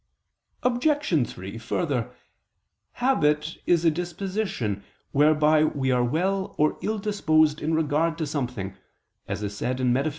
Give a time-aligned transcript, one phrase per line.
[0.63, 1.27] Obj.
[1.31, 2.11] 3: Further,
[2.93, 8.75] habit is a disposition whereby we are well or ill disposed in regard to something,
[9.27, 10.09] as is said (Metaph.